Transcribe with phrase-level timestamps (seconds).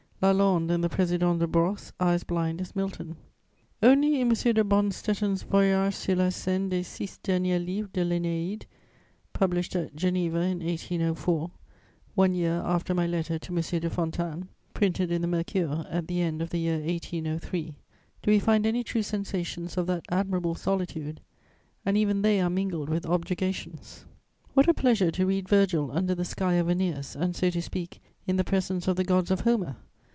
[0.23, 3.15] Lalande and the Président De Brosses are as blind as Milton.
[3.81, 4.35] Only in M.
[4.53, 8.67] de Bonstetten's Voyage sur la scène des six derniers livres de l'Énéide,
[9.33, 11.49] published at Geneva in 1804,
[12.13, 13.61] one year after my Letter to M.
[13.79, 14.45] de Fontanes
[14.75, 17.73] (printed in the Mercure at the end of the year 1803),
[18.21, 21.19] do we find any true sensations of that admirable solitude,
[21.83, 24.05] and even they are mingled with objurgations:
[24.53, 27.99] "What a pleasure to read Virgil under the sky of Æneas and, so to speak,
[28.27, 29.77] in the presence of the gods of Homer!"